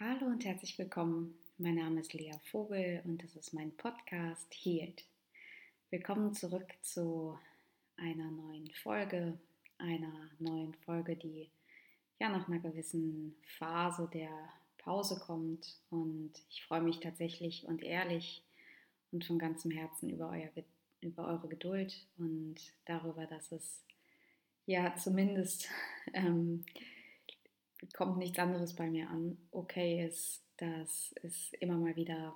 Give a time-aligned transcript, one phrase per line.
[0.00, 1.36] Hallo und herzlich willkommen.
[1.56, 5.04] Mein Name ist Lea Vogel und das ist mein Podcast Healed.
[5.90, 7.36] Willkommen zurück zu
[7.96, 9.40] einer neuen Folge,
[9.76, 11.50] einer neuen Folge, die
[12.20, 14.30] ja nach einer gewissen Phase der
[14.78, 15.80] Pause kommt.
[15.90, 18.44] Und ich freue mich tatsächlich und ehrlich
[19.10, 20.50] und von ganzem Herzen über, euer,
[21.00, 22.54] über eure Geduld und
[22.84, 23.82] darüber, dass es
[24.64, 25.68] ja zumindest
[26.12, 26.64] ähm,
[27.94, 29.38] kommt nichts anderes bei mir an.
[29.50, 32.34] Okay ist, dass es immer mal wieder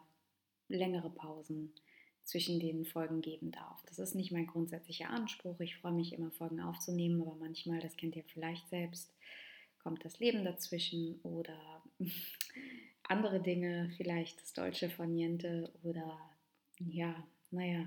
[0.69, 1.73] längere Pausen
[2.25, 3.83] zwischen den Folgen geben darf.
[3.87, 5.59] Das ist nicht mein grundsätzlicher Anspruch.
[5.61, 9.13] Ich freue mich immer, Folgen aufzunehmen, aber manchmal, das kennt ihr vielleicht selbst,
[9.83, 11.83] kommt das Leben dazwischen oder
[13.02, 16.19] andere Dinge, vielleicht das Deutsche Niente oder
[16.79, 17.87] ja, naja,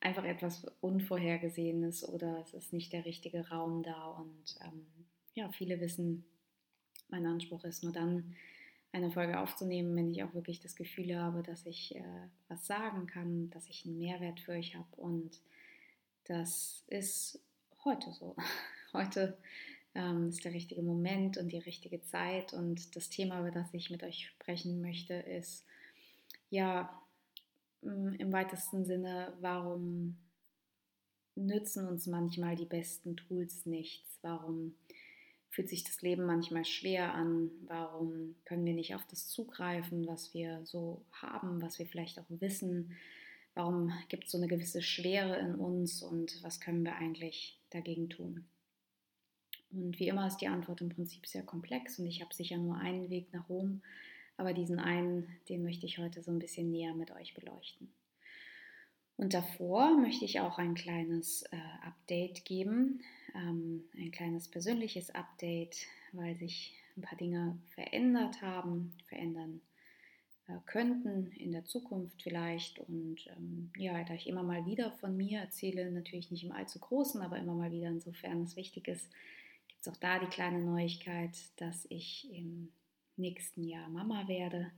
[0.00, 4.86] einfach etwas Unvorhergesehenes oder es ist nicht der richtige Raum da und ähm,
[5.34, 6.24] ja, viele wissen,
[7.12, 8.34] mein Anspruch ist nur dann,
[8.92, 13.06] eine Folge aufzunehmen, wenn ich auch wirklich das Gefühl habe, dass ich äh, was sagen
[13.06, 14.96] kann, dass ich einen Mehrwert für euch habe.
[14.96, 15.40] Und
[16.24, 17.40] das ist
[17.84, 18.36] heute so.
[18.92, 19.38] Heute
[19.94, 22.52] ähm, ist der richtige Moment und die richtige Zeit.
[22.52, 25.64] Und das Thema, über das ich mit euch sprechen möchte, ist
[26.50, 27.02] ja
[27.80, 30.18] mm, im weitesten Sinne, warum
[31.36, 34.18] nützen uns manchmal die besten Tools nichts?
[34.20, 34.74] Warum
[35.52, 37.50] fühlt sich das Leben manchmal schwer an?
[37.66, 42.24] Warum können wir nicht auf das zugreifen, was wir so haben, was wir vielleicht auch
[42.28, 42.96] wissen?
[43.54, 48.08] Warum gibt es so eine gewisse Schwere in uns und was können wir eigentlich dagegen
[48.08, 48.46] tun?
[49.70, 52.78] Und wie immer ist die Antwort im Prinzip sehr komplex und ich habe sicher nur
[52.78, 53.82] einen Weg nach Rom,
[54.38, 57.92] aber diesen einen, den möchte ich heute so ein bisschen näher mit euch beleuchten.
[59.22, 61.56] Und davor möchte ich auch ein kleines äh,
[61.86, 63.02] Update geben,
[63.36, 69.60] ähm, ein kleines persönliches Update, weil sich ein paar Dinge verändert haben, verändern
[70.48, 72.80] äh, könnten in der Zukunft vielleicht.
[72.80, 76.80] Und ähm, ja, da ich immer mal wieder von mir erzähle, natürlich nicht im allzu
[76.80, 79.08] großen, aber immer mal wieder, insofern es wichtig ist,
[79.68, 82.72] gibt es auch da die kleine Neuigkeit, dass ich im
[83.16, 84.72] nächsten Jahr Mama werde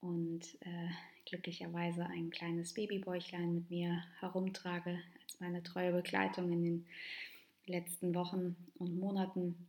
[0.00, 0.88] und äh,
[1.28, 6.86] glücklicherweise ein kleines Babybäuchlein mit mir herumtrage als meine treue Begleitung in den
[7.66, 9.68] letzten Wochen und Monaten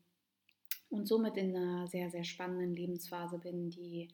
[0.89, 4.09] und somit in einer sehr, sehr spannenden Lebensphase bin, die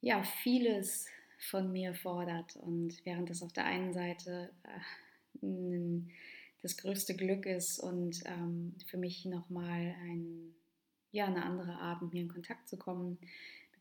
[0.00, 1.06] ja vieles
[1.38, 2.56] von mir fordert.
[2.56, 5.40] Und während das auf der einen Seite äh,
[6.62, 10.54] das größte Glück ist und ähm, für mich nochmal ein,
[11.12, 13.18] ja, eine andere Art, mit mir in Kontakt zu kommen,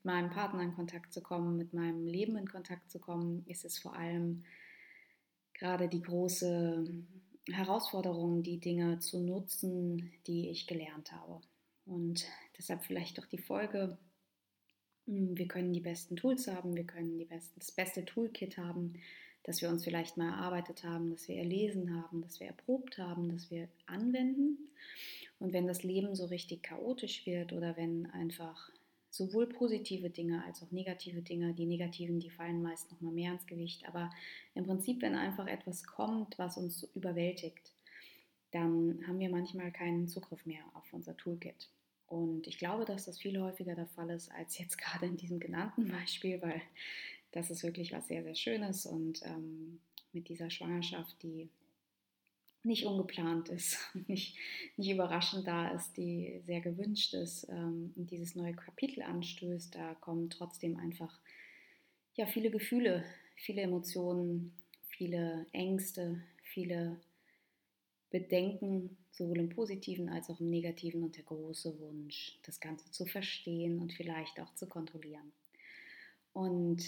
[0.06, 3.78] meinem Partner in Kontakt zu kommen, mit meinem Leben in Kontakt zu kommen, ist es
[3.78, 4.44] vor allem
[5.54, 6.86] gerade die große
[7.50, 11.42] Herausforderung, die Dinge zu nutzen, die ich gelernt habe.
[11.86, 12.26] Und
[12.58, 13.98] deshalb vielleicht doch die Folge,
[15.06, 18.94] hm, wir können die besten Tools haben, wir können die besten, das beste Toolkit haben,
[19.44, 23.30] das wir uns vielleicht mal erarbeitet haben, das wir erlesen haben, das wir erprobt haben,
[23.30, 24.58] das wir anwenden.
[25.40, 28.70] Und wenn das Leben so richtig chaotisch wird oder wenn einfach
[29.14, 31.54] sowohl positive Dinge als auch negative Dinge.
[31.54, 33.88] Die negativen, die fallen meist noch mal mehr ins Gewicht.
[33.88, 34.10] Aber
[34.56, 37.72] im Prinzip, wenn einfach etwas kommt, was uns überwältigt,
[38.50, 41.70] dann haben wir manchmal keinen Zugriff mehr auf unser Toolkit.
[42.08, 45.40] Und ich glaube, dass das viel häufiger der Fall ist als jetzt gerade in diesem
[45.40, 46.62] genannten Beispiel, weil
[47.32, 48.88] das ist wirklich was sehr, sehr Schönes.
[48.88, 49.80] Und ähm,
[50.12, 51.50] mit dieser Schwangerschaft, die
[52.64, 54.38] nicht ungeplant ist, nicht,
[54.78, 59.96] nicht überraschend da ist, die sehr gewünscht ist ähm, und dieses neue Kapitel anstößt, da
[59.96, 61.20] kommen trotzdem einfach
[62.16, 63.04] ja, viele Gefühle,
[63.36, 64.54] viele Emotionen,
[64.88, 67.00] viele Ängste, viele
[68.12, 73.06] Bedenken, sowohl im positiven als auch im negativen und der große Wunsch, das Ganze zu
[73.06, 75.32] verstehen und vielleicht auch zu kontrollieren.
[76.32, 76.84] Und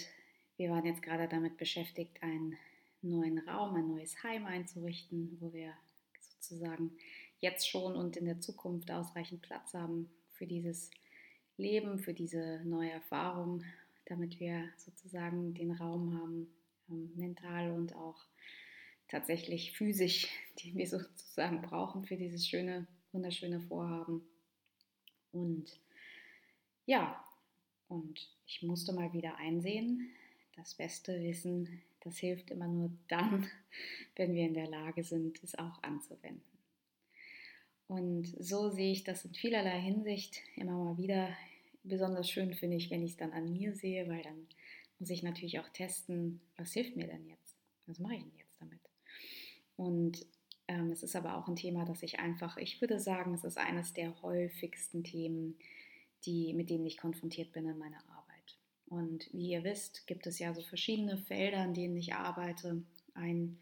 [0.56, 2.56] wir waren jetzt gerade damit beschäftigt, ein
[3.02, 5.72] neuen Raum, ein neues Heim einzurichten, wo wir
[6.20, 6.92] sozusagen
[7.40, 10.90] jetzt schon und in der Zukunft ausreichend Platz haben für dieses
[11.56, 13.64] Leben, für diese neue Erfahrung,
[14.06, 16.48] damit wir sozusagen den Raum haben,
[16.88, 18.24] ähm, mental und auch
[19.08, 20.28] tatsächlich physisch,
[20.64, 24.22] den wir sozusagen brauchen für dieses schöne, wunderschöne Vorhaben.
[25.32, 25.80] Und
[26.86, 27.22] ja,
[27.88, 30.10] und ich musste mal wieder einsehen,
[30.56, 33.46] das beste Wissen das hilft immer nur dann,
[34.16, 36.42] wenn wir in der Lage sind, es auch anzuwenden.
[37.88, 41.28] Und so sehe ich das in vielerlei Hinsicht immer mal wieder.
[41.84, 44.46] Besonders schön finde ich, wenn ich es dann an mir sehe, weil dann
[44.98, 47.56] muss ich natürlich auch testen, was hilft mir denn jetzt?
[47.86, 48.80] Was mache ich denn jetzt damit?
[49.76, 50.26] Und
[50.68, 53.58] ähm, es ist aber auch ein Thema, das ich einfach, ich würde sagen, es ist
[53.58, 55.56] eines der häufigsten Themen,
[56.24, 58.25] die, mit denen ich konfrontiert bin in meiner Arbeit.
[58.86, 62.82] Und wie ihr wisst, gibt es ja so verschiedene Felder, in denen ich arbeite.
[63.14, 63.58] Ein,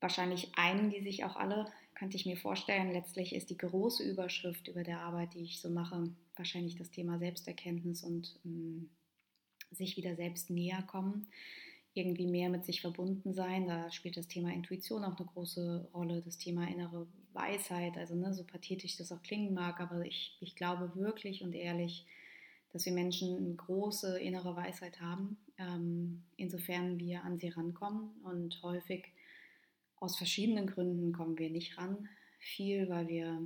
[0.00, 4.68] wahrscheinlich einen, die sich auch alle, könnte ich mir vorstellen, letztlich ist die große Überschrift
[4.68, 8.90] über der Arbeit, die ich so mache, wahrscheinlich das Thema Selbsterkenntnis und mh, mm,
[9.70, 11.28] sich wieder selbst näher kommen
[11.94, 13.66] irgendwie mehr mit sich verbunden sein.
[13.66, 18.32] Da spielt das Thema Intuition auch eine große Rolle, das Thema innere Weisheit, also ne,
[18.34, 22.06] so pathetisch das auch klingen mag, aber ich, ich glaube wirklich und ehrlich,
[22.72, 28.62] dass wir Menschen eine große innere Weisheit haben, ähm, insofern wir an sie rankommen und
[28.62, 29.12] häufig
[29.96, 32.08] aus verschiedenen Gründen kommen wir nicht ran.
[32.38, 33.40] Viel, weil wir,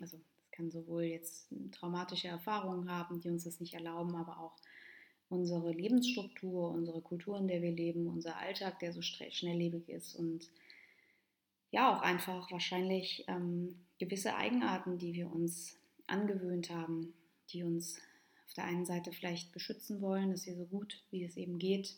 [0.00, 4.56] also das kann sowohl jetzt traumatische Erfahrungen haben, die uns das nicht erlauben, aber auch
[5.28, 10.50] unsere Lebensstruktur, unsere Kultur, in der wir leben, unser Alltag, der so schnelllebig ist und
[11.70, 17.14] ja auch einfach wahrscheinlich ähm, gewisse Eigenarten, die wir uns angewöhnt haben,
[17.50, 17.98] die uns
[18.52, 21.96] auf der einen Seite vielleicht beschützen wollen, dass wir so gut wie es eben geht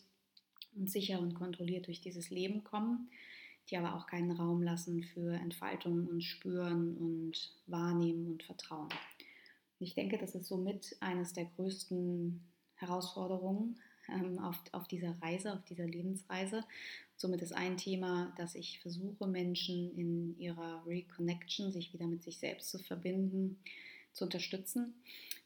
[0.73, 3.09] und sicher und kontrolliert durch dieses Leben kommen,
[3.69, 8.87] die aber auch keinen Raum lassen für Entfaltung und Spüren und Wahrnehmen und Vertrauen.
[9.79, 12.41] Ich denke, das ist somit eines der größten
[12.75, 16.63] Herausforderungen ähm, auf, auf dieser Reise, auf dieser Lebensreise.
[17.17, 22.37] Somit ist ein Thema, dass ich versuche, Menschen in ihrer Reconnection, sich wieder mit sich
[22.37, 23.59] selbst zu verbinden,
[24.15, 24.95] zu unterstützen.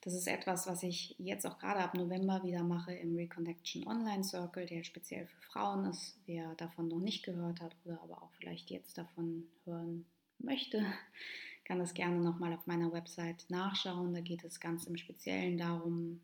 [0.01, 4.23] Das ist etwas, was ich jetzt auch gerade ab November wieder mache im Reconnection Online
[4.23, 6.17] Circle, der speziell für Frauen ist.
[6.25, 10.05] Wer davon noch nicht gehört hat oder aber auch vielleicht jetzt davon hören
[10.37, 10.85] möchte,
[11.65, 14.13] kann das gerne nochmal auf meiner Website nachschauen.
[14.13, 16.21] Da geht es ganz im Speziellen darum,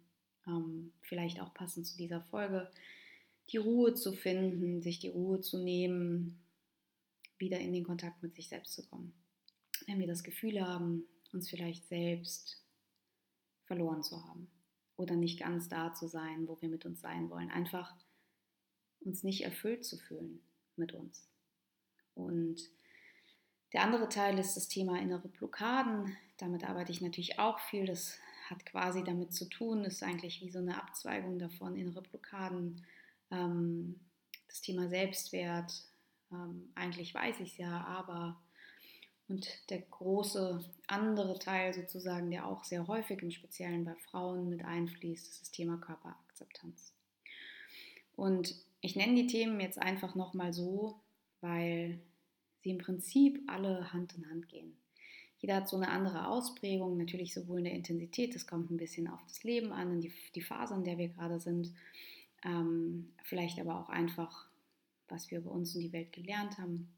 [0.48, 2.72] ähm, vielleicht auch passend zu dieser Folge,
[3.50, 6.40] die Ruhe zu finden, sich die Ruhe zu nehmen,
[7.38, 9.14] wieder in den Kontakt mit sich selbst zu kommen.
[9.86, 12.64] Wenn wir das Gefühl haben, uns vielleicht selbst
[13.66, 14.50] verloren zu haben
[14.96, 17.96] oder nicht ganz da zu sein, wo wir mit uns sein wollen, einfach
[19.02, 20.42] uns nicht erfüllt zu fühlen
[20.78, 21.30] mit uns.
[22.16, 22.62] Und
[23.74, 26.16] der andere Teil ist das Thema innere Blockaden.
[26.38, 27.86] Damit arbeite ich natürlich auch viel.
[27.86, 28.18] Das
[28.50, 32.86] hat quasi damit zu tun, ist eigentlich wie so eine Abzweigung davon, innere Blockaden,
[33.32, 34.00] ähm,
[34.48, 35.74] das Thema Selbstwert.
[36.32, 38.42] Ähm, eigentlich weiß ich es ja, aber
[39.28, 44.64] und der große andere Teil sozusagen, der auch sehr häufig im Speziellen bei Frauen mit
[44.64, 46.94] einfließt, ist das Thema Körperakzeptanz.
[48.16, 51.00] Und ich nenne die Themen jetzt einfach nochmal so,
[51.42, 52.00] weil
[52.62, 54.78] sie im Prinzip alle Hand in Hand gehen.
[55.40, 59.08] Jeder hat so eine andere Ausprägung, natürlich sowohl in der Intensität, das kommt ein bisschen
[59.08, 61.74] auf das Leben an, in die, die Phase, in der wir gerade sind,
[62.44, 64.48] ähm, vielleicht aber auch einfach,
[65.08, 66.90] was wir über uns und die Welt gelernt haben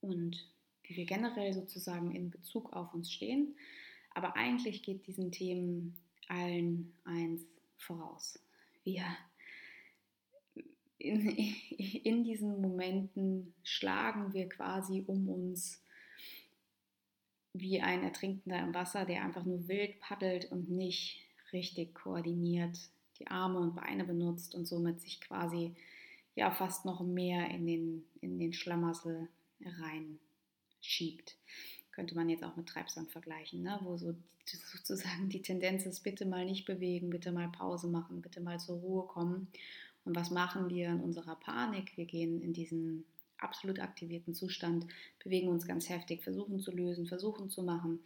[0.00, 0.50] und
[0.84, 3.56] wie wir generell sozusagen in Bezug auf uns stehen.
[4.14, 5.96] Aber eigentlich geht diesen Themen
[6.28, 7.42] allen eins
[7.78, 8.38] voraus.
[8.84, 9.04] Wir
[10.98, 11.28] in,
[12.04, 15.82] in diesen Momenten schlagen wir quasi um uns
[17.54, 21.20] wie ein Ertrinkender im Wasser, der einfach nur wild paddelt und nicht
[21.52, 22.78] richtig koordiniert
[23.18, 25.74] die Arme und Beine benutzt und somit sich quasi
[26.34, 29.28] ja fast noch mehr in den, in den Schlamassel
[30.82, 31.36] reinschiebt.
[31.92, 33.78] Könnte man jetzt auch mit Treibsand vergleichen, ne?
[33.82, 34.14] wo so
[34.44, 38.76] sozusagen die Tendenz ist, bitte mal nicht bewegen, bitte mal Pause machen, bitte mal zur
[38.76, 39.48] Ruhe kommen.
[40.04, 41.96] Und was machen wir in unserer Panik?
[41.96, 43.04] Wir gehen in diesen
[43.38, 44.86] absolut aktivierten Zustand,
[45.22, 48.00] bewegen uns ganz heftig, versuchen zu lösen, versuchen zu machen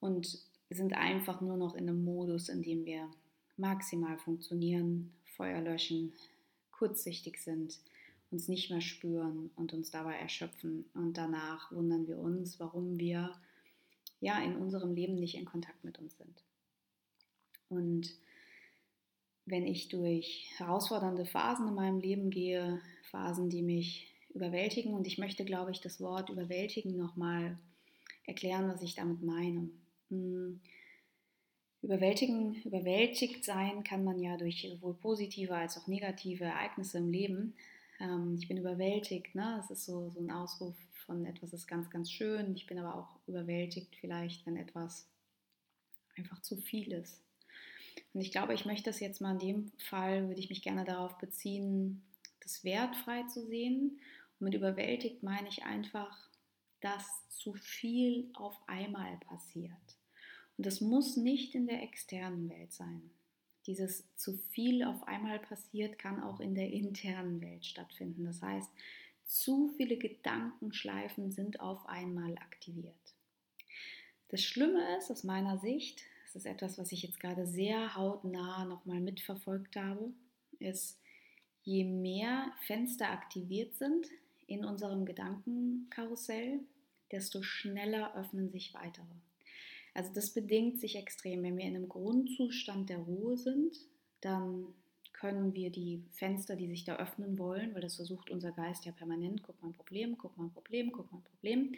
[0.00, 0.38] und
[0.70, 3.08] sind einfach nur noch in einem Modus, in dem wir
[3.56, 6.12] maximal funktionieren, Feuer löschen,
[6.72, 7.78] kurzsichtig sind,
[8.30, 10.84] uns nicht mehr spüren und uns dabei erschöpfen.
[10.94, 13.32] Und danach wundern wir uns, warum wir
[14.20, 16.42] ja in unserem Leben nicht in Kontakt mit uns sind.
[17.68, 18.14] Und
[19.46, 22.80] wenn ich durch herausfordernde Phasen in meinem Leben gehe,
[23.10, 24.94] Phasen, die mich überwältigen.
[24.94, 27.58] Und ich möchte, glaube ich, das Wort überwältigen nochmal
[28.26, 29.68] erklären, was ich damit meine.
[30.10, 30.60] Hm.
[31.80, 37.54] Überwältigen, überwältigt sein kann man ja durch sowohl positive als auch negative Ereignisse im Leben.
[38.00, 39.54] Ähm, ich bin überwältigt, ne?
[39.58, 40.76] das ist so, so ein Ausruf
[41.06, 42.54] von etwas ist ganz, ganz schön.
[42.54, 45.08] Ich bin aber auch überwältigt vielleicht, wenn etwas
[46.16, 47.22] einfach zu viel ist.
[48.12, 50.84] Und ich glaube, ich möchte das jetzt mal in dem Fall, würde ich mich gerne
[50.84, 52.02] darauf beziehen,
[52.40, 53.98] das wertfrei zu sehen
[54.38, 56.28] und mit überwältigt meine ich einfach,
[56.80, 59.72] dass zu viel auf einmal passiert.
[60.56, 63.10] Und das muss nicht in der externen Welt sein.
[63.68, 68.24] Dieses zu viel auf einmal passiert kann auch in der internen Welt stattfinden.
[68.24, 68.70] Das heißt,
[69.26, 72.94] zu viele Gedankenschleifen sind auf einmal aktiviert.
[74.28, 78.64] Das Schlimme ist aus meiner Sicht, das ist etwas, was ich jetzt gerade sehr hautnah
[78.64, 80.14] nochmal mitverfolgt habe,
[80.58, 80.98] ist,
[81.62, 84.06] je mehr Fenster aktiviert sind
[84.46, 86.60] in unserem Gedankenkarussell,
[87.12, 89.04] desto schneller öffnen sich weitere.
[89.98, 91.42] Also das bedingt sich extrem.
[91.42, 93.76] Wenn wir in einem Grundzustand der Ruhe sind,
[94.20, 94.72] dann
[95.12, 98.92] können wir die Fenster, die sich da öffnen wollen, weil das versucht unser Geist ja
[98.92, 101.74] permanent, guck mal ein Problem, guck mal ein Problem, guck mal ein Problem.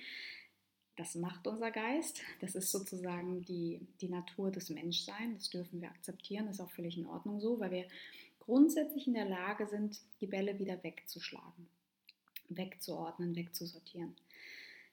[0.98, 2.20] Das macht unser Geist.
[2.42, 5.44] Das ist sozusagen die, die Natur des Menschseins.
[5.44, 6.44] Das dürfen wir akzeptieren.
[6.44, 7.88] Das ist auch völlig in Ordnung so, weil wir
[8.38, 11.68] grundsätzlich in der Lage sind, die Bälle wieder wegzuschlagen,
[12.50, 14.14] wegzuordnen, wegzusortieren.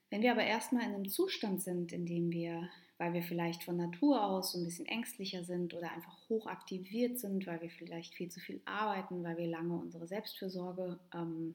[0.08, 3.76] Wenn wir aber erstmal in einem Zustand sind, in dem wir, weil wir vielleicht von
[3.76, 8.14] Natur aus so ein bisschen ängstlicher sind oder einfach hoch aktiviert sind, weil wir vielleicht
[8.14, 11.54] viel zu viel arbeiten, weil wir lange unsere Selbstfürsorge ähm,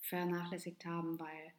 [0.00, 1.52] vernachlässigt haben, weil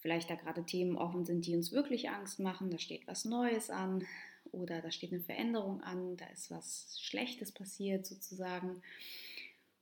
[0.00, 3.70] vielleicht da gerade Themen offen sind, die uns wirklich Angst machen, da steht was Neues
[3.70, 4.04] an
[4.50, 8.82] oder da steht eine Veränderung an, da ist was Schlechtes passiert sozusagen.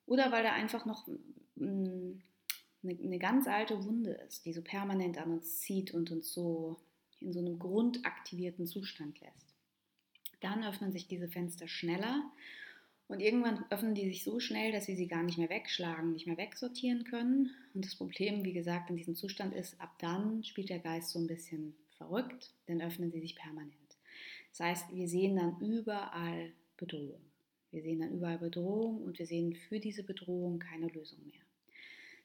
[0.05, 1.09] Oder weil da einfach noch
[1.57, 2.21] mm,
[2.83, 6.79] eine, eine ganz alte Wunde ist, die so permanent an uns zieht und uns so
[7.21, 9.55] in so einem grundaktivierten Zustand lässt.
[10.41, 12.31] Dann öffnen sich diese Fenster schneller
[13.09, 16.27] und irgendwann öffnen die sich so schnell, dass wir sie gar nicht mehr wegschlagen, nicht
[16.27, 17.51] mehr wegsortieren können.
[17.75, 21.19] Und das Problem, wie gesagt, in diesem Zustand ist, ab dann spielt der Geist so
[21.19, 23.75] ein bisschen verrückt, dann öffnen sie sich permanent.
[24.51, 27.21] Das heißt, wir sehen dann überall Bedrohung.
[27.71, 31.41] Wir sehen dann überall Bedrohung und wir sehen für diese Bedrohung keine Lösung mehr.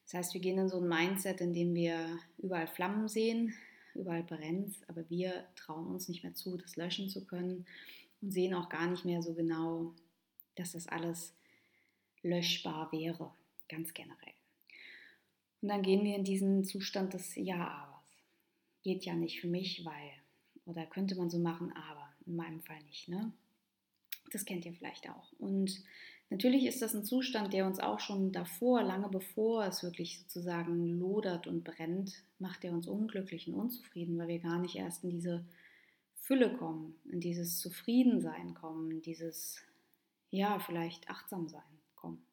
[0.05, 3.53] Das heißt, wir gehen in so ein Mindset, in dem wir überall Flammen sehen,
[3.95, 7.65] überall brennt, aber wir trauen uns nicht mehr zu, das löschen zu können
[8.21, 9.93] und sehen auch gar nicht mehr so genau,
[10.55, 11.33] dass das alles
[12.21, 13.31] löschbar wäre,
[13.69, 14.33] ganz generell.
[15.61, 17.95] Und dann gehen wir in diesen Zustand des Ja-Abers.
[18.83, 20.11] Geht ja nicht für mich, weil,
[20.65, 23.07] oder könnte man so machen, aber in meinem Fall nicht.
[23.07, 23.31] Ne?
[24.31, 25.31] Das kennt ihr vielleicht auch.
[25.39, 25.83] Und
[26.29, 30.97] Natürlich ist das ein Zustand, der uns auch schon davor, lange bevor es wirklich sozusagen
[30.97, 35.11] lodert und brennt, macht er uns unglücklich und unzufrieden, weil wir gar nicht erst in
[35.11, 35.45] diese
[36.15, 39.61] Fülle kommen, in dieses Zufriedensein kommen, dieses,
[40.31, 41.61] ja, vielleicht Achtsamsein
[41.93, 42.25] kommen.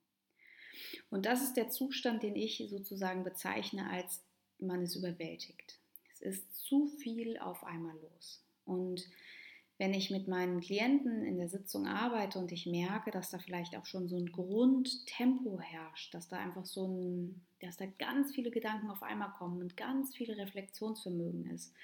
[1.11, 4.23] Und das ist der Zustand, den ich sozusagen bezeichne als
[4.59, 5.79] man ist überwältigt.
[6.15, 8.43] Es ist zu viel auf einmal los.
[8.65, 9.05] Und
[9.83, 13.77] wenn ich mit meinen Klienten in der Sitzung arbeite und ich merke, dass da vielleicht
[13.77, 18.53] auch schon so ein Grundtempo herrscht, dass da einfach so ein, dass da ganz viele
[18.53, 21.75] Gedanken auf einmal kommen und ganz viel Reflexionsvermögen ist.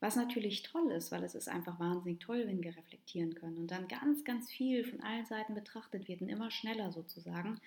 [0.00, 3.70] Was natürlich toll ist, weil es ist einfach wahnsinnig toll, wenn wir reflektieren können und
[3.70, 7.58] dann ganz, ganz viel von allen Seiten betrachtet wird und immer schneller sozusagen,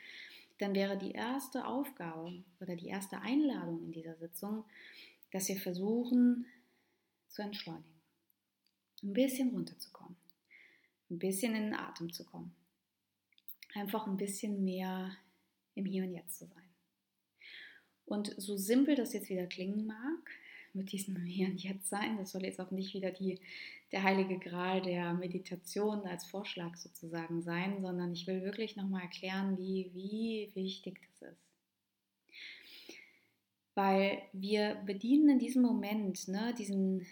[0.60, 4.66] dann wäre die erste Aufgabe oder die erste Einladung in dieser Sitzung,
[5.32, 6.46] dass wir versuchen
[7.28, 7.99] zu entschleunigen
[9.04, 10.16] ein bisschen runterzukommen,
[11.10, 12.54] ein bisschen in den Atem zu kommen,
[13.74, 15.16] einfach ein bisschen mehr
[15.76, 16.64] im Hier und Jetzt zu sein.
[18.06, 20.32] Und so simpel das jetzt wieder klingen mag,
[20.74, 23.40] mit diesem Hier und Jetzt sein, das soll jetzt auch nicht wieder die,
[23.92, 29.58] der heilige Gral der Meditation als Vorschlag sozusagen sein, sondern ich will wirklich nochmal erklären,
[29.58, 31.42] wie, wie wichtig das ist.
[33.76, 37.06] Weil wir bedienen in diesem Moment ne, diesen,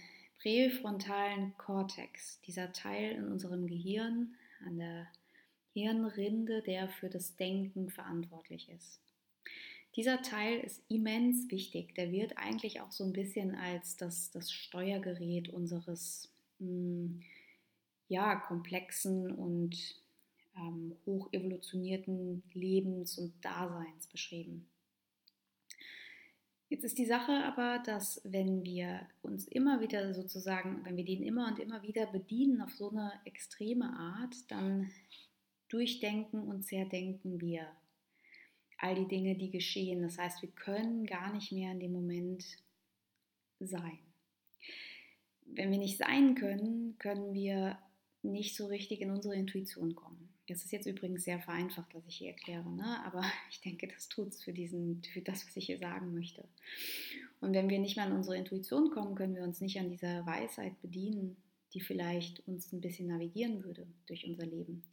[0.48, 4.34] präfrontalen Kortex, dieser Teil in unserem Gehirn,
[4.66, 5.08] an der
[5.74, 9.01] Hirnrinde, der für das Denken verantwortlich ist.
[9.98, 11.96] Dieser Teil ist immens wichtig.
[11.96, 17.24] Der wird eigentlich auch so ein bisschen als das, das Steuergerät unseres mh, hm,
[18.08, 20.01] ja, komplexen und
[20.56, 21.27] ähm, hoch
[22.54, 24.66] Lebens und Daseins beschrieben.
[26.69, 31.24] Jetzt ist die Sache aber, dass wenn wir uns immer wieder sozusagen, wenn wir den
[31.24, 34.91] immer und immer wieder bedienen auf so eine extreme Art, dann
[35.69, 37.67] durchdenken und zerdenken wir
[38.77, 40.01] all die Dinge, die geschehen.
[40.01, 42.43] Das heißt, wir können gar nicht mehr in dem Moment
[43.59, 44.00] sein.
[45.45, 47.79] Wenn wir nicht sein können, können wir
[48.21, 50.26] nicht so richtig in unsere Intuition kommen.
[50.48, 53.04] Das ist jetzt übrigens sehr vereinfacht, was ich hier erkläre, ne?
[53.06, 56.44] aber ich denke, das tut es für, für das, was ich hier sagen möchte.
[57.42, 60.25] Und wenn wir nicht mehr an unsere Intuition kommen, können wir uns nicht an dieser
[60.25, 61.36] Weisheit bedienen,
[61.74, 64.84] die vielleicht uns ein bisschen navigieren würde durch unser Leben,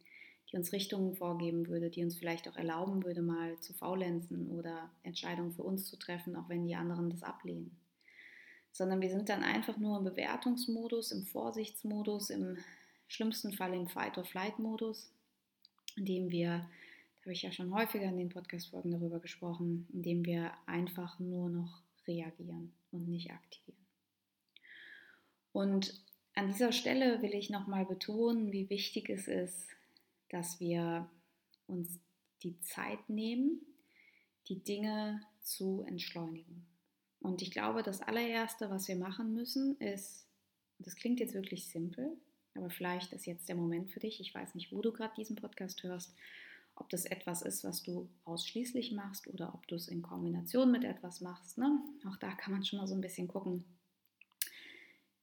[0.51, 4.91] die uns Richtungen vorgeben würde, die uns vielleicht auch erlauben würde, mal zu faulenzen oder
[5.03, 7.75] Entscheidungen für uns zu treffen, auch wenn die anderen das ablehnen.
[8.73, 12.57] Sondern wir sind dann einfach nur im Bewertungsmodus, im Vorsichtsmodus, im
[13.07, 15.14] schlimmsten Fall im Fight-or-Flight-Modus
[15.95, 20.51] indem wir, da habe ich ja schon häufiger in den Podcast-Folgen darüber gesprochen, indem wir
[20.65, 23.85] einfach nur noch reagieren und nicht aktivieren.
[25.51, 25.93] Und
[26.33, 29.69] an dieser Stelle will ich nochmal betonen, wie wichtig es ist,
[30.29, 31.09] dass wir
[31.67, 31.99] uns
[32.43, 33.61] die Zeit nehmen,
[34.49, 36.65] die Dinge zu entschleunigen.
[37.21, 40.27] Und ich glaube, das allererste, was wir machen müssen, ist,
[40.79, 42.17] das klingt jetzt wirklich simpel,
[42.55, 44.19] aber vielleicht ist jetzt der Moment für dich.
[44.19, 46.15] Ich weiß nicht, wo du gerade diesen Podcast hörst,
[46.75, 50.83] ob das etwas ist, was du ausschließlich machst oder ob du es in Kombination mit
[50.83, 51.57] etwas machst.
[51.57, 51.79] Ne?
[52.07, 53.65] Auch da kann man schon mal so ein bisschen gucken,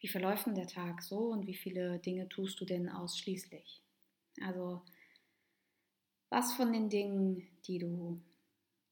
[0.01, 3.83] wie verläuft denn der Tag so und wie viele Dinge tust du denn ausschließlich?
[4.41, 4.83] Also
[6.29, 8.21] was von den Dingen, die du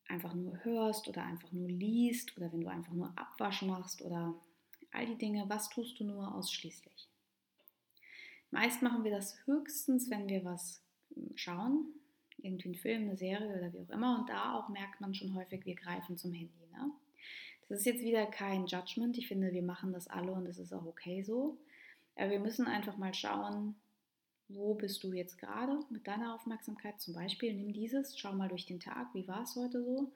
[0.07, 4.35] einfach nur hörst oder einfach nur liest oder wenn du einfach nur Abwasch machst oder
[4.93, 7.10] all die Dinge, was tust du nur ausschließlich?
[8.51, 10.83] Meist machen wir das höchstens, wenn wir was
[11.15, 11.87] hm, schauen,
[12.39, 14.19] irgendwie einen Film, eine Serie oder wie auch immer.
[14.19, 16.67] Und da auch merkt man schon häufig, wir greifen zum Handy.
[16.73, 16.91] Ne?
[17.69, 19.17] Das ist jetzt wieder kein Judgment.
[19.19, 21.59] Ich finde, wir machen das alle und es ist auch okay so.
[22.17, 23.77] Aber wir müssen einfach mal schauen,
[24.49, 27.01] wo bist du jetzt gerade mit deiner Aufmerksamkeit?
[27.01, 30.13] Zum Beispiel, nimm dieses, schau mal durch den Tag, wie war es heute so?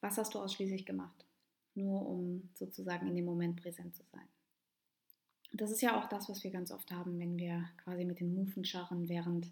[0.00, 1.24] Was hast du ausschließlich gemacht?
[1.74, 4.26] Nur um sozusagen in dem Moment präsent zu sein.
[5.58, 8.32] Das ist ja auch das, was wir ganz oft haben, wenn wir quasi mit den
[8.32, 9.48] Mufen scharren, während,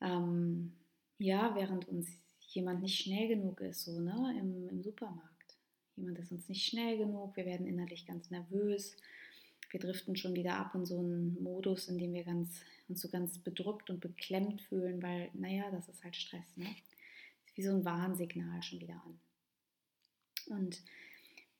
[0.00, 0.72] ähm,
[1.18, 2.08] ja, während uns
[2.40, 5.56] jemand nicht schnell genug ist, so ne, im, im Supermarkt.
[5.94, 8.96] Jemand ist uns nicht schnell genug, wir werden innerlich ganz nervös,
[9.70, 13.08] wir driften schon wieder ab in so einen Modus, in dem wir ganz, uns so
[13.08, 16.66] ganz bedrückt und beklemmt fühlen, weil, naja, das ist halt Stress, ne?
[17.46, 19.20] Ist wie so ein Warnsignal schon wieder an.
[20.48, 20.82] Und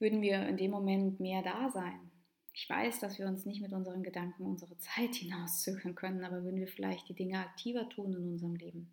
[0.00, 2.10] würden wir in dem Moment mehr da sein,
[2.56, 6.58] ich weiß, dass wir uns nicht mit unseren Gedanken unsere Zeit hinauszögern können, aber würden
[6.58, 8.90] wir vielleicht die Dinge aktiver tun in unserem Leben,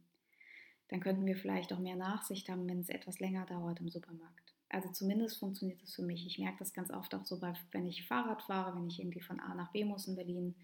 [0.89, 4.53] dann könnten wir vielleicht auch mehr Nachsicht haben, wenn es etwas länger dauert im Supermarkt.
[4.67, 6.27] Also zumindest funktioniert das für mich.
[6.27, 7.41] Ich merke das ganz oft auch so,
[7.72, 10.55] wenn ich Fahrrad fahre, wenn ich irgendwie von A nach B muss in Berlin.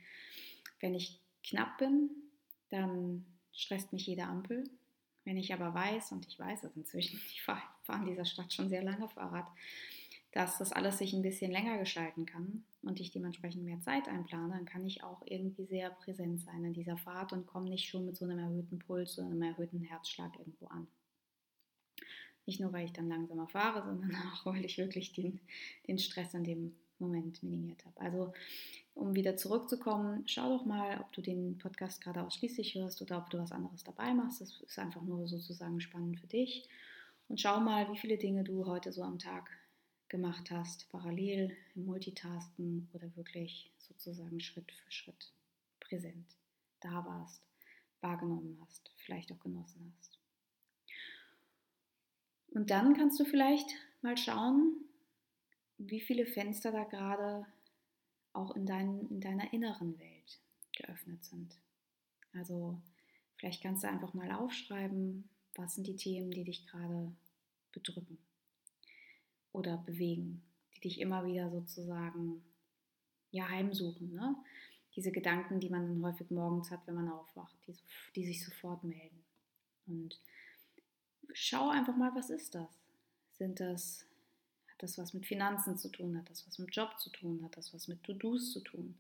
[0.81, 2.09] Wenn ich knapp bin,
[2.69, 4.69] dann stresst mich jede Ampel.
[5.23, 8.51] Wenn ich aber weiß, und ich weiß es inzwischen, ich fahre fahr in dieser Stadt
[8.51, 9.47] schon sehr lange Fahrrad,
[10.31, 14.53] dass das alles sich ein bisschen länger gestalten kann und ich dementsprechend mehr Zeit einplane,
[14.53, 18.05] dann kann ich auch irgendwie sehr präsent sein in dieser Fahrt und komme nicht schon
[18.05, 20.87] mit so einem erhöhten Puls oder einem erhöhten Herzschlag irgendwo an.
[22.45, 25.39] Nicht nur, weil ich dann langsamer fahre, sondern auch, weil ich wirklich den,
[25.87, 27.99] den Stress in dem Moment minimiert habe.
[27.99, 28.33] Also,
[28.93, 33.29] um wieder zurückzukommen, schau doch mal, ob du den Podcast gerade ausschließlich hörst oder ob
[33.29, 34.41] du was anderes dabei machst.
[34.41, 36.67] Das ist einfach nur sozusagen spannend für dich.
[37.29, 39.49] Und schau mal, wie viele Dinge du heute so am Tag
[40.09, 45.31] gemacht hast, parallel im Multitasken oder wirklich sozusagen Schritt für Schritt
[45.79, 46.35] präsent
[46.81, 47.43] da warst,
[48.01, 50.19] wahrgenommen hast, vielleicht auch genossen hast.
[52.47, 53.69] Und dann kannst du vielleicht
[54.01, 54.75] mal schauen,
[55.77, 57.45] wie viele Fenster da gerade
[58.33, 60.39] auch in, dein, in deiner inneren Welt
[60.73, 61.55] geöffnet sind.
[62.33, 62.81] Also
[63.37, 67.13] vielleicht kannst du einfach mal aufschreiben, was sind die Themen, die dich gerade
[67.71, 68.17] bedrücken
[69.51, 70.41] oder bewegen,
[70.75, 72.43] die dich immer wieder sozusagen
[73.31, 74.13] ja heimsuchen.
[74.13, 74.35] Ne?
[74.95, 77.75] Diese Gedanken, die man dann häufig morgens hat, wenn man aufwacht, die,
[78.15, 79.23] die sich sofort melden.
[79.87, 80.19] Und
[81.33, 82.69] schau einfach mal, was ist das?
[83.33, 84.05] Sind das,
[84.71, 86.17] hat das was mit Finanzen zu tun?
[86.17, 87.43] Hat das was mit Job zu tun?
[87.43, 88.95] Hat das was mit To-Dos zu tun?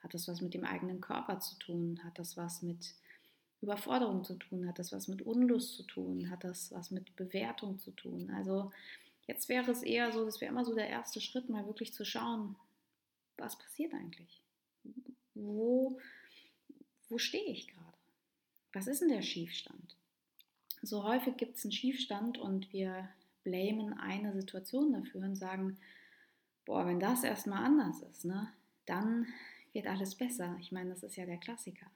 [0.00, 2.00] Hat das was mit dem eigenen Körper zu tun?
[2.04, 2.94] Hat das was mit
[3.60, 4.66] Überforderung zu tun?
[4.68, 6.28] Hat das was mit Unlust zu tun?
[6.30, 8.30] Hat das was mit Bewertung zu tun?
[8.30, 8.70] Also
[9.26, 12.04] Jetzt wäre es eher so, das wäre immer so der erste Schritt, mal wirklich zu
[12.04, 12.56] schauen,
[13.36, 14.42] was passiert eigentlich?
[15.34, 15.98] Wo,
[17.08, 17.98] wo stehe ich gerade?
[18.72, 19.96] Was ist denn der Schiefstand?
[20.82, 23.08] So häufig gibt es einen Schiefstand und wir
[23.42, 25.78] blamen eine Situation dafür und sagen,
[26.64, 28.52] boah, wenn das erstmal anders ist, ne,
[28.86, 29.26] dann
[29.72, 30.56] wird alles besser.
[30.60, 31.86] Ich meine, das ist ja der Klassiker.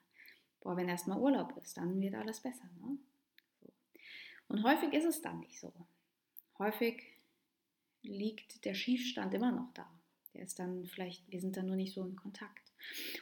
[0.60, 2.68] Boah, wenn erstmal Urlaub ist, dann wird alles besser.
[2.80, 2.98] Ne?
[4.48, 5.72] Und häufig ist es dann nicht so.
[6.58, 7.02] Häufig
[8.02, 9.87] liegt der Schiefstand immer noch da.
[10.34, 12.72] Der ist dann vielleicht, wir sind dann nur nicht so in Kontakt.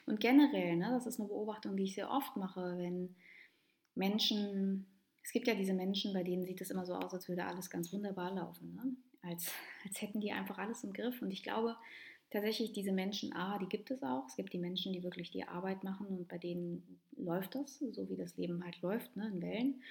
[0.07, 3.15] Und generell, ne, das ist eine Beobachtung, die ich sehr oft mache, wenn
[3.95, 4.87] Menschen,
[5.23, 7.71] es gibt ja diese Menschen, bei denen sieht es immer so aus, als würde alles
[7.71, 8.97] ganz wunderbar laufen, ne?
[9.23, 9.51] als,
[9.85, 11.23] als hätten die einfach alles im Griff.
[11.23, 11.77] Und ich glaube
[12.31, 14.27] tatsächlich, diese Menschen, A, die gibt es auch.
[14.29, 18.09] Es gibt die Menschen, die wirklich die Arbeit machen und bei denen läuft das, so
[18.11, 19.83] wie das Leben halt läuft, ne, in Wellen.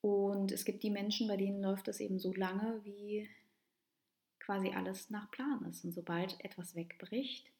[0.00, 3.28] Und es gibt die Menschen, bei denen läuft das eben so lange, wie
[4.48, 5.84] quasi alles nach Plan ist.
[5.84, 7.52] Und sobald etwas wegbricht,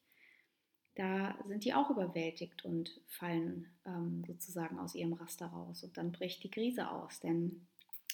[0.95, 5.83] da sind die auch überwältigt und fallen ähm, sozusagen aus ihrem Raster raus.
[5.83, 7.19] Und dann bricht die Krise aus.
[7.19, 7.67] Denn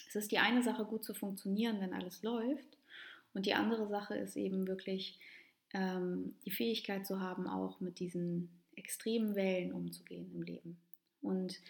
[0.10, 2.78] es ist die eine Sache, gut zu funktionieren, wenn alles läuft.
[3.34, 5.20] Und die andere Sache ist eben wirklich
[5.74, 10.78] ähm, die Fähigkeit zu haben, auch mit diesen extremen Wellen umzugehen im Leben.
[11.22, 11.62] Und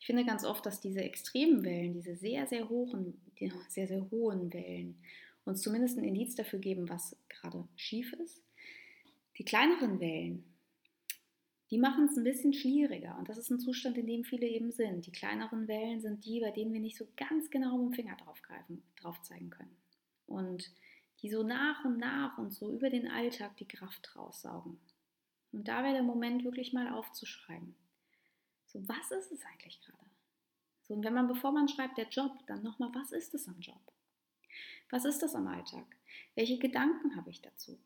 [0.00, 3.20] ich finde ganz oft, dass diese extremen Wellen, diese sehr, sehr hohen,
[3.68, 4.96] sehr, sehr hohen Wellen,
[5.44, 8.42] uns zumindest ein Indiz dafür geben, was gerade schief ist.
[9.38, 10.44] Die kleineren Wellen,
[11.70, 13.16] die machen es ein bisschen schwieriger.
[13.18, 15.06] Und das ist ein Zustand, in dem viele eben sind.
[15.06, 18.16] Die kleineren Wellen sind die, bei denen wir nicht so ganz genau mit dem Finger
[18.16, 19.76] draufgreifen, drauf zeigen können.
[20.26, 20.70] Und
[21.22, 24.78] die so nach und nach und so über den Alltag die Kraft raussaugen.
[25.52, 27.74] Und da wäre der Moment wirklich mal aufzuschreiben.
[28.66, 30.10] So, was ist es eigentlich gerade?
[30.82, 33.58] So, und wenn man, bevor man schreibt, der Job, dann nochmal, was ist es am
[33.60, 33.93] Job?
[34.90, 35.86] Was ist das am Alltag?
[36.34, 37.78] Welche Gedanken habe ich dazu?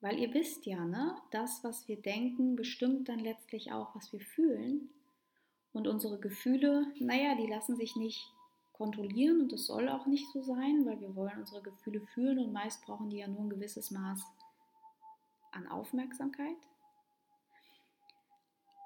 [0.00, 4.20] Weil ihr wisst ja, ne, das, was wir denken, bestimmt dann letztlich auch, was wir
[4.20, 4.90] fühlen.
[5.72, 8.30] Und unsere Gefühle, naja, die lassen sich nicht
[8.74, 12.52] kontrollieren und es soll auch nicht so sein, weil wir wollen unsere Gefühle fühlen und
[12.52, 14.20] meist brauchen die ja nur ein gewisses Maß
[15.52, 16.56] an Aufmerksamkeit.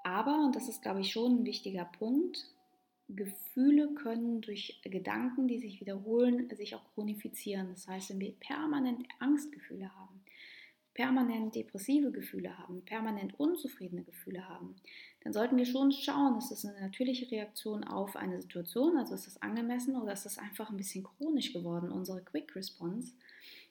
[0.05, 2.47] Aber, und das ist, glaube ich, schon ein wichtiger Punkt,
[3.09, 7.71] Gefühle können durch Gedanken, die sich wiederholen, sich auch chronifizieren.
[7.71, 10.21] Das heißt, wenn wir permanent Angstgefühle haben,
[10.93, 14.77] permanent depressive Gefühle haben, permanent unzufriedene Gefühle haben,
[15.21, 19.27] dann sollten wir schon schauen, ist das eine natürliche Reaktion auf eine Situation, also ist
[19.27, 23.13] das angemessen oder ist das einfach ein bisschen chronisch geworden, unsere Quick Response,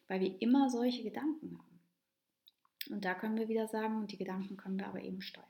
[0.08, 2.93] weil wir immer solche Gedanken haben.
[2.93, 5.45] Und da können wir wieder sagen, und die Gedanken können wir aber eben steuern.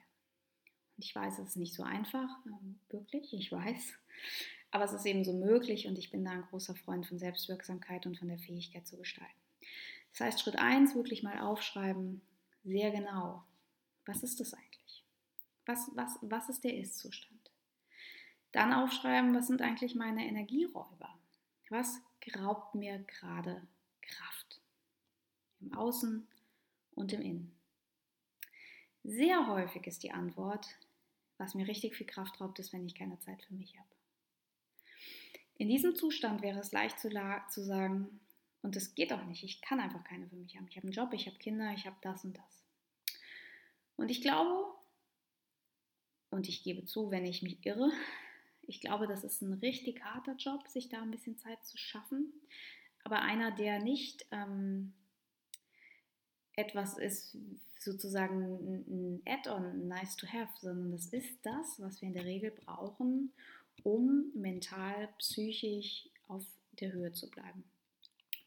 [0.97, 3.93] Ich weiß, es ist nicht so einfach, ähm, wirklich, ich weiß.
[4.71, 8.05] Aber es ist eben so möglich und ich bin da ein großer Freund von Selbstwirksamkeit
[8.05, 9.31] und von der Fähigkeit zu gestalten.
[10.11, 12.21] Das heißt, Schritt 1, wirklich mal aufschreiben,
[12.63, 13.43] sehr genau,
[14.05, 15.03] was ist das eigentlich?
[15.65, 17.51] Was, was, was ist der Ist-Zustand?
[18.51, 21.17] Dann aufschreiben, was sind eigentlich meine Energieräuber?
[21.69, 22.01] Was
[22.37, 23.61] raubt mir gerade
[24.01, 24.61] Kraft?
[25.59, 26.27] Im Außen
[26.95, 27.55] und im Innen.
[29.03, 30.67] Sehr häufig ist die Antwort,
[31.37, 33.87] was mir richtig viel Kraft raubt, ist, wenn ich keine Zeit für mich habe.
[35.55, 37.09] In diesem Zustand wäre es leicht zu,
[37.49, 38.19] zu sagen,
[38.61, 40.67] und das geht auch nicht, ich kann einfach keine für mich haben.
[40.67, 42.63] Ich habe einen Job, ich habe Kinder, ich habe das und das.
[43.95, 44.65] Und ich glaube,
[46.29, 47.91] und ich gebe zu, wenn ich mich irre,
[48.67, 52.33] ich glaube, das ist ein richtig harter Job, sich da ein bisschen Zeit zu schaffen.
[53.03, 54.93] Aber einer, der nicht ähm,
[56.57, 57.37] etwas ist,
[57.79, 62.51] sozusagen ein Add-on, nice to have, sondern das ist das, was wir in der Regel
[62.51, 63.31] brauchen,
[63.83, 66.43] um mental, psychisch auf
[66.79, 67.63] der Höhe zu bleiben.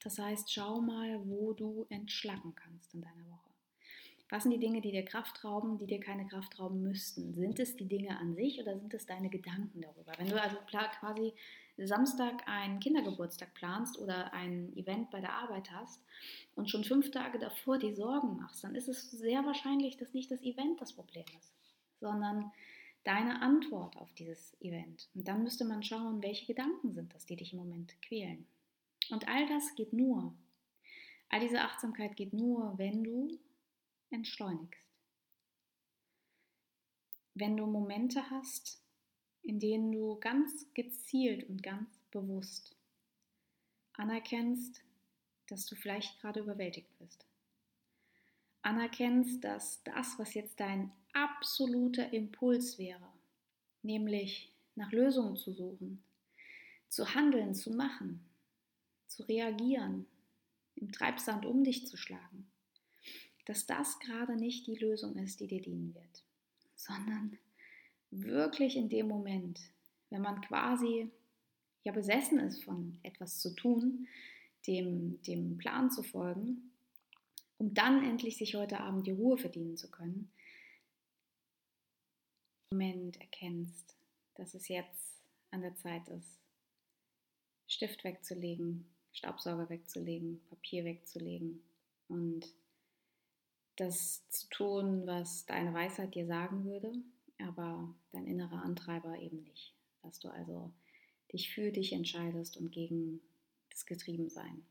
[0.03, 3.51] Das heißt, schau mal, wo du entschlacken kannst in deiner Woche.
[4.29, 7.35] Was sind die Dinge, die dir Kraft rauben, die dir keine Kraft rauben müssten?
[7.35, 10.12] Sind es die Dinge an sich oder sind es deine Gedanken darüber?
[10.18, 11.33] Wenn du also quasi
[11.87, 16.01] Samstag einen Kindergeburtstag planst oder ein Event bei der Arbeit hast
[16.55, 20.31] und schon fünf Tage davor die Sorgen machst, dann ist es sehr wahrscheinlich, dass nicht
[20.31, 21.53] das Event das Problem ist,
[22.01, 22.53] sondern
[23.05, 25.09] deine Antwort auf dieses Event.
[25.14, 28.47] Und dann müsste man schauen, welche Gedanken sind das, die dich im Moment quälen.
[29.11, 30.35] Und all das geht nur,
[31.29, 33.38] all diese Achtsamkeit geht nur, wenn du
[34.11, 34.81] entschleunigst.
[37.35, 38.83] Wenn du Momente hast,
[39.42, 42.76] in denen du ganz gezielt und ganz bewusst
[43.94, 44.83] anerkennst,
[45.48, 47.26] dass du vielleicht gerade überwältigt bist.
[48.62, 53.12] Anerkennst, dass das, was jetzt dein absoluter Impuls wäre,
[53.83, 56.03] nämlich nach Lösungen zu suchen,
[56.88, 58.24] zu handeln, zu machen,
[59.07, 60.07] zu reagieren,
[60.76, 62.50] im Treibsand um dich zu schlagen,
[63.46, 66.24] dass das gerade nicht die Lösung ist, die dir dienen wird,
[66.76, 67.38] sondern
[68.11, 69.61] wirklich in dem Moment,
[70.11, 71.11] wenn man quasi
[71.85, 74.07] ja besessen ist von etwas zu tun,
[74.66, 76.73] dem, dem Plan zu folgen,
[77.59, 80.31] um dann endlich sich heute Abend die Ruhe verdienen zu können,
[82.73, 83.96] Moment erkennst,
[84.37, 85.20] dass es jetzt
[85.51, 86.38] an der Zeit ist,
[87.66, 91.62] Stift wegzulegen, Staubsauger wegzulegen, Papier wegzulegen
[92.07, 92.46] und
[93.75, 96.92] das zu tun, was deine Weisheit dir sagen würde,
[97.40, 99.74] aber dein innerer Antreiber eben nicht.
[100.03, 100.72] Dass du also
[101.33, 103.20] dich für dich entscheidest und gegen
[103.70, 104.64] das Getriebensein.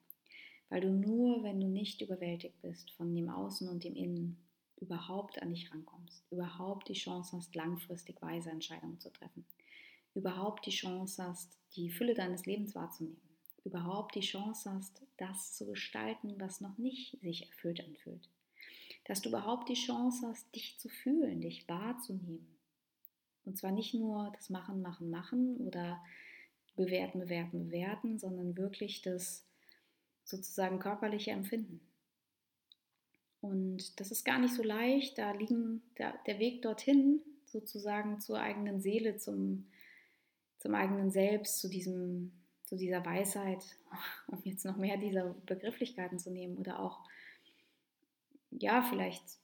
[0.70, 4.38] Weil du nur, wenn du nicht überwältigt bist von dem Außen und dem Innen,
[4.78, 9.46] überhaupt an dich rankommst, überhaupt die Chance hast, langfristig weise Entscheidungen zu treffen,
[10.14, 13.20] überhaupt die Chance hast, die Fülle deines Lebens wahrzunehmen,
[13.66, 18.30] überhaupt die Chance hast, das zu gestalten, was noch nicht sich erfüllt anfühlt
[19.10, 22.59] dass du überhaupt die Chance hast, dich zu fühlen, dich wahrzunehmen.
[23.50, 26.00] Und zwar nicht nur das Machen, Machen, Machen oder
[26.76, 29.44] bewerten, bewerten, bewerten, sondern wirklich das
[30.24, 31.82] sozusagen körperliche Empfinden.
[33.42, 35.18] Und das ist gar nicht so leicht.
[35.18, 39.66] Da liegen der, der Weg dorthin, sozusagen zur eigenen Seele, zum,
[40.60, 42.32] zum eigenen Selbst, zu, diesem,
[42.66, 43.64] zu dieser Weisheit,
[44.28, 47.00] um jetzt noch mehr dieser Begrifflichkeiten zu nehmen oder auch,
[48.52, 49.39] ja, vielleicht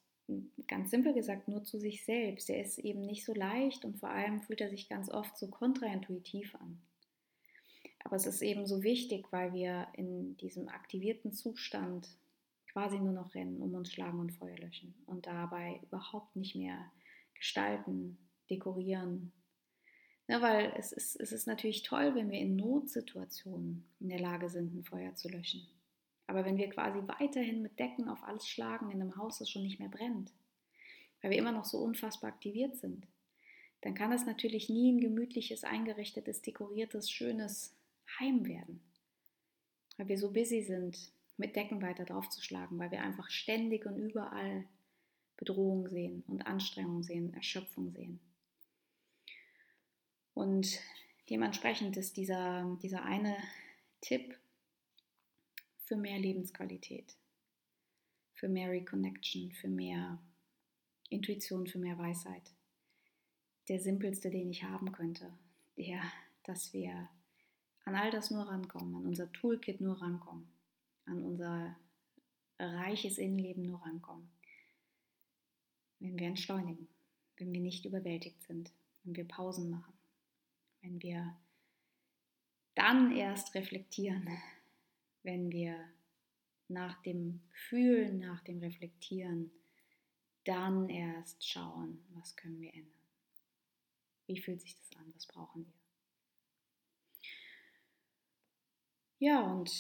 [0.68, 2.50] ganz simpel gesagt, nur zu sich selbst.
[2.50, 5.48] Der ist eben nicht so leicht und vor allem fühlt er sich ganz oft so
[5.48, 6.82] kontraintuitiv an.
[8.04, 12.08] Aber es ist eben so wichtig, weil wir in diesem aktivierten Zustand
[12.72, 16.92] quasi nur noch rennen, um uns schlagen und Feuer löschen und dabei überhaupt nicht mehr
[17.34, 18.18] gestalten,
[18.50, 19.32] dekorieren.
[20.28, 24.50] Ja, weil es ist, es ist natürlich toll, wenn wir in Notsituationen in der Lage
[24.50, 25.68] sind, ein Feuer zu löschen.
[26.28, 29.64] Aber wenn wir quasi weiterhin mit Decken auf alles schlagen in einem Haus, das schon
[29.64, 30.32] nicht mehr brennt,
[31.22, 33.06] weil wir immer noch so unfassbar aktiviert sind,
[33.82, 37.76] dann kann es natürlich nie ein gemütliches, eingerichtetes, dekoriertes, schönes
[38.20, 38.82] Heim werden.
[39.98, 44.66] Weil wir so busy sind, mit Decken weiter draufzuschlagen, weil wir einfach ständig und überall
[45.38, 48.20] Bedrohung sehen und Anstrengung sehen, Erschöpfung sehen.
[50.34, 50.80] Und
[51.30, 53.36] dementsprechend ist dieser, dieser eine
[54.02, 54.38] Tipp
[55.86, 57.16] für mehr Lebensqualität,
[58.34, 60.20] für mehr Reconnection, für mehr
[61.10, 62.54] Intuition, für mehr Weisheit.
[63.70, 65.32] Der simpelste, den ich haben könnte,
[65.78, 66.02] der,
[66.44, 67.10] dass wir
[67.86, 70.48] an all das nur rankommen, an unser Toolkit nur rankommen,
[71.06, 71.76] an unser
[72.58, 74.30] reiches Innenleben nur rankommen.
[76.00, 76.88] Wenn wir entschleunigen,
[77.38, 78.72] wenn wir nicht überwältigt sind,
[79.04, 79.94] wenn wir Pausen machen,
[80.82, 81.36] wenn wir
[82.74, 84.28] dann erst reflektieren,
[85.26, 85.76] wenn wir
[86.68, 89.52] nach dem Fühlen, nach dem Reflektieren,
[90.46, 92.92] dann erst schauen, was können wir ändern.
[94.28, 95.12] Wie fühlt sich das an?
[95.16, 95.74] Was brauchen wir?
[99.20, 99.72] Ja, und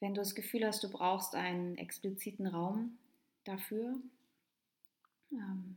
[0.00, 2.98] wenn du das Gefühl hast, du brauchst einen expliziten Raum
[3.44, 4.00] dafür,
[5.32, 5.76] ähm,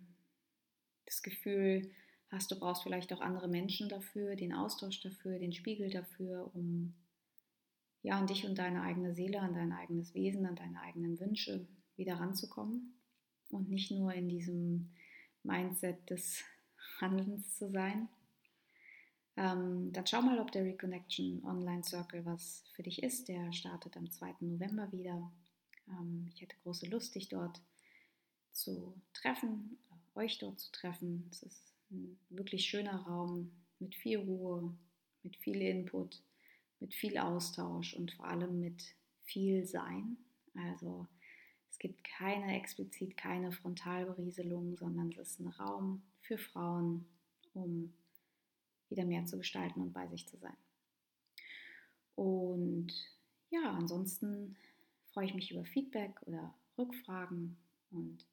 [1.05, 1.91] das Gefühl
[2.29, 6.93] hast, du brauchst vielleicht auch andere Menschen dafür, den Austausch dafür, den Spiegel dafür, um
[8.03, 11.67] ja, an dich und deine eigene Seele, an dein eigenes Wesen, an deine eigenen Wünsche
[11.95, 12.93] wieder ranzukommen
[13.49, 14.91] und nicht nur in diesem
[15.43, 16.43] Mindset des
[17.01, 18.07] Handelns zu sein.
[19.35, 23.27] Ähm, dann schau mal, ob der Reconnection Online Circle was für dich ist.
[23.27, 24.35] Der startet am 2.
[24.41, 25.31] November wieder.
[25.87, 27.61] Ähm, ich hätte große Lust, dich dort
[28.51, 29.77] zu treffen,
[30.15, 31.27] euch dort zu treffen.
[31.31, 34.75] Es ist ein wirklich schöner Raum mit viel Ruhe,
[35.21, 36.23] mit viel Input
[36.79, 40.17] mit viel Austausch und vor allem mit viel Sein.
[40.55, 41.07] Also
[41.69, 47.05] es gibt keine explizit keine Frontalberieselung, sondern es ist ein Raum für Frauen,
[47.53, 47.93] um
[48.89, 50.57] wieder mehr zu gestalten und bei sich zu sein.
[52.15, 52.93] Und
[53.49, 54.55] ja, ansonsten
[55.11, 57.57] freue ich mich über Feedback oder Rückfragen
[57.91, 58.25] und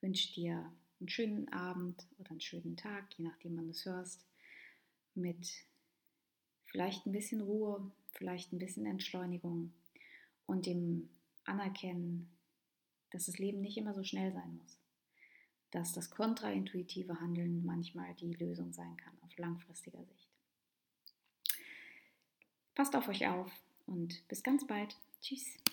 [0.00, 4.24] wünsche dir einen schönen Abend oder einen schönen Tag, je nachdem, wann du es hörst,
[5.14, 5.50] mit
[6.74, 9.72] vielleicht ein bisschen Ruhe, vielleicht ein bisschen Entschleunigung
[10.44, 11.08] und dem
[11.44, 12.36] Anerkennen,
[13.10, 14.80] dass das Leben nicht immer so schnell sein muss.
[15.70, 20.28] Dass das kontraintuitive Handeln manchmal die Lösung sein kann auf langfristiger Sicht.
[22.74, 23.52] Passt auf euch auf
[23.86, 24.96] und bis ganz bald.
[25.20, 25.63] Tschüss.